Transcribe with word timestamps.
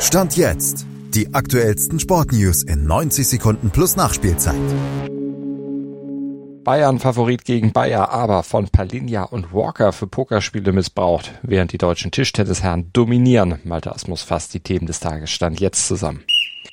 Stand 0.00 0.36
jetzt. 0.36 0.86
Die 1.14 1.32
aktuellsten 1.32 1.98
Sportnews 1.98 2.62
in 2.62 2.84
90 2.86 3.26
Sekunden 3.26 3.70
plus 3.70 3.96
Nachspielzeit. 3.96 4.54
Bayern 6.64 6.98
Favorit 6.98 7.44
gegen 7.44 7.72
Bayer, 7.72 8.10
aber 8.10 8.42
von 8.42 8.68
Palinja 8.68 9.22
und 9.22 9.54
Walker 9.54 9.92
für 9.92 10.06
Pokerspiele 10.06 10.72
missbraucht, 10.72 11.32
während 11.42 11.72
die 11.72 11.78
deutschen 11.78 12.10
Tischtennisherren 12.10 12.92
dominieren. 12.92 13.58
Malte 13.64 13.94
Asmus 13.94 14.22
fasst 14.22 14.52
die 14.52 14.60
Themen 14.60 14.86
des 14.86 15.00
Tages 15.00 15.30
stand 15.30 15.60
jetzt 15.60 15.86
zusammen. 15.86 16.24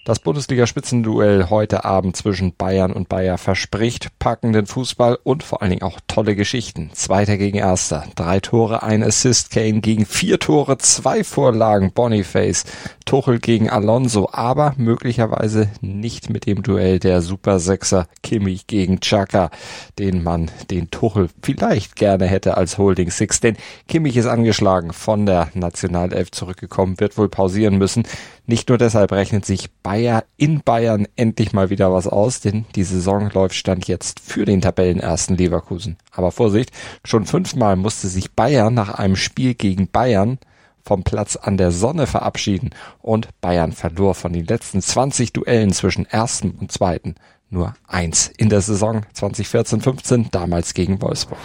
Das 0.05 0.19
Bundesliga-Spitzenduell 0.19 1.49
heute 1.49 1.85
Abend 1.85 2.17
zwischen 2.17 2.55
Bayern 2.55 2.91
und 2.91 3.07
Bayer 3.07 3.37
verspricht 3.37 4.19
packenden 4.19 4.65
Fußball 4.65 5.17
und 5.23 5.43
vor 5.43 5.61
allen 5.61 5.71
Dingen 5.71 5.83
auch 5.83 5.99
tolle 6.07 6.35
Geschichten. 6.35 6.89
Zweiter 6.93 7.37
gegen 7.37 7.57
Erster. 7.57 8.03
Drei 8.15 8.41
Tore, 8.41 8.83
ein 8.83 9.01
Assist. 9.01 9.51
Kane 9.51 9.79
gegen 9.79 10.05
vier 10.05 10.39
Tore, 10.39 10.77
zwei 10.77 11.23
Vorlagen. 11.23 11.93
Boniface. 11.93 12.65
Tuchel 13.05 13.39
gegen 13.39 13.69
Alonso. 13.69 14.29
Aber 14.31 14.73
möglicherweise 14.77 15.69
nicht 15.81 16.29
mit 16.29 16.45
dem 16.45 16.63
Duell 16.63 16.99
der 16.99 17.21
Super 17.21 17.59
Sechser 17.59 18.07
Kimmich 18.21 18.67
gegen 18.67 18.99
Chaka, 18.99 19.51
den 19.99 20.21
man 20.21 20.51
den 20.69 20.91
Tuchel 20.91 21.29
vielleicht 21.41 21.95
gerne 21.95 22.25
hätte 22.25 22.57
als 22.57 22.77
Holding 22.77 23.09
Six. 23.09 23.39
Denn 23.39 23.55
Kimmich 23.87 24.17
ist 24.17 24.27
angeschlagen 24.27 24.91
von 24.91 25.25
der 25.25 25.49
Nationalelf 25.53 26.31
zurückgekommen, 26.31 26.99
wird 26.99 27.17
wohl 27.17 27.29
pausieren 27.29 27.77
müssen. 27.77 28.03
Nicht 28.45 28.67
nur 28.67 28.77
deshalb 28.77 29.11
rechnet 29.13 29.45
sich 29.45 29.71
Bayer 29.83 30.25
in 30.35 30.61
Bayern 30.61 31.07
endlich 31.15 31.53
mal 31.53 31.69
wieder 31.69 31.93
was 31.93 32.07
aus, 32.07 32.41
denn 32.41 32.65
die 32.75 32.83
Saison 32.83 33.29
läuft 33.31 33.55
Stand 33.55 33.87
jetzt 33.87 34.19
für 34.19 34.43
den 34.43 34.59
Tabellenersten 34.59 35.37
Leverkusen. 35.37 35.97
Aber 36.11 36.31
Vorsicht, 36.31 36.71
schon 37.05 37.25
fünfmal 37.25 37.77
musste 37.77 38.09
sich 38.09 38.33
Bayern 38.33 38.73
nach 38.73 38.95
einem 38.95 39.15
Spiel 39.15 39.53
gegen 39.53 39.87
Bayern 39.87 40.39
vom 40.81 41.03
Platz 41.03 41.37
an 41.37 41.55
der 41.55 41.71
Sonne 41.71 42.05
verabschieden 42.05 42.71
und 43.01 43.29
Bayern 43.39 43.71
verlor 43.71 44.13
von 44.13 44.33
den 44.33 44.45
letzten 44.45 44.81
20 44.81 45.31
Duellen 45.31 45.71
zwischen 45.71 46.05
ersten 46.05 46.51
und 46.51 46.71
zweiten 46.71 47.15
nur 47.53 47.73
eins 47.87 48.31
in 48.35 48.49
der 48.49 48.61
Saison 48.61 49.05
2014-15, 49.15 50.31
damals 50.31 50.73
gegen 50.73 51.01
Wolfsburg. 51.01 51.39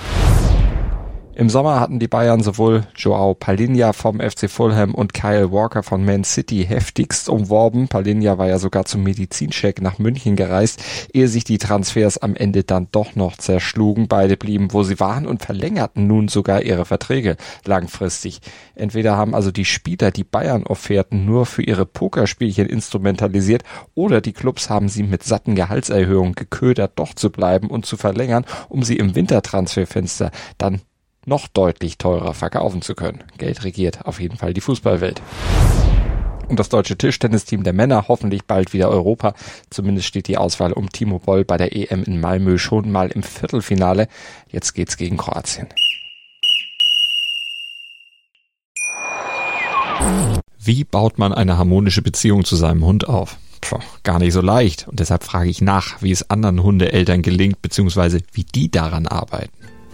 Im 1.38 1.48
Sommer 1.48 1.78
hatten 1.78 2.00
die 2.00 2.08
Bayern 2.08 2.42
sowohl 2.42 2.82
Joao 2.96 3.32
Palinha 3.32 3.92
vom 3.92 4.18
FC 4.18 4.50
Fulham 4.50 4.92
und 4.92 5.14
Kyle 5.14 5.52
Walker 5.52 5.84
von 5.84 6.04
Man 6.04 6.24
City 6.24 6.66
heftigst 6.66 7.28
umworben. 7.28 7.86
Palinha 7.86 8.38
war 8.38 8.48
ja 8.48 8.58
sogar 8.58 8.86
zum 8.86 9.04
Medizincheck 9.04 9.80
nach 9.80 10.00
München 10.00 10.34
gereist, 10.34 10.82
ehe 11.12 11.28
sich 11.28 11.44
die 11.44 11.58
Transfers 11.58 12.18
am 12.18 12.34
Ende 12.34 12.64
dann 12.64 12.88
doch 12.90 13.14
noch 13.14 13.36
zerschlugen. 13.36 14.08
Beide 14.08 14.36
blieben, 14.36 14.72
wo 14.72 14.82
sie 14.82 14.98
waren 14.98 15.28
und 15.28 15.44
verlängerten 15.44 16.08
nun 16.08 16.26
sogar 16.26 16.62
ihre 16.62 16.84
Verträge 16.84 17.36
langfristig. 17.64 18.40
Entweder 18.74 19.16
haben 19.16 19.36
also 19.36 19.52
die 19.52 19.64
Spieler 19.64 20.10
die 20.10 20.24
Bayern-Offerten 20.24 21.24
nur 21.24 21.46
für 21.46 21.62
ihre 21.62 21.86
Pokerspielchen 21.86 22.66
instrumentalisiert 22.66 23.62
oder 23.94 24.20
die 24.20 24.32
Clubs 24.32 24.70
haben 24.70 24.88
sie 24.88 25.04
mit 25.04 25.22
satten 25.22 25.54
Gehaltserhöhungen 25.54 26.34
geködert, 26.34 26.94
doch 26.96 27.14
zu 27.14 27.30
bleiben 27.30 27.68
und 27.68 27.86
zu 27.86 27.96
verlängern, 27.96 28.44
um 28.68 28.82
sie 28.82 28.96
im 28.96 29.14
Wintertransferfenster 29.14 30.32
dann 30.58 30.80
noch 31.28 31.46
deutlich 31.46 31.98
teurer 31.98 32.34
verkaufen 32.34 32.82
zu 32.82 32.94
können. 32.94 33.22
Geld 33.36 33.62
regiert 33.64 34.06
auf 34.06 34.20
jeden 34.20 34.36
Fall 34.36 34.54
die 34.54 34.60
Fußballwelt. 34.60 35.22
Und 36.48 36.58
das 36.58 36.70
deutsche 36.70 36.96
Tischtennisteam 36.96 37.62
der 37.62 37.74
Männer 37.74 38.08
hoffentlich 38.08 38.44
bald 38.44 38.72
wieder 38.72 38.88
Europa. 38.88 39.34
Zumindest 39.68 40.08
steht 40.08 40.28
die 40.28 40.38
Auswahl 40.38 40.72
um 40.72 40.90
Timo 40.90 41.18
Boll 41.18 41.44
bei 41.44 41.58
der 41.58 41.76
EM 41.76 42.04
in 42.04 42.20
Malmö 42.20 42.56
schon 42.56 42.90
mal 42.90 43.10
im 43.10 43.22
Viertelfinale. 43.22 44.08
Jetzt 44.50 44.72
geht's 44.72 44.96
gegen 44.96 45.18
Kroatien. 45.18 45.68
Wie 50.58 50.84
baut 50.84 51.18
man 51.18 51.34
eine 51.34 51.58
harmonische 51.58 52.02
Beziehung 52.02 52.44
zu 52.44 52.56
seinem 52.56 52.84
Hund 52.84 53.08
auf? 53.08 53.36
Puh, 53.60 53.80
gar 54.02 54.18
nicht 54.18 54.32
so 54.32 54.40
leicht. 54.40 54.88
Und 54.88 55.00
deshalb 55.00 55.24
frage 55.24 55.50
ich 55.50 55.60
nach, 55.60 56.00
wie 56.00 56.12
es 56.12 56.30
anderen 56.30 56.62
Hundeeltern 56.62 57.22
gelingt, 57.22 57.60
beziehungsweise 57.60 58.20
wie 58.32 58.44
die 58.44 58.70
daran 58.70 59.06
arbeiten. 59.06 59.57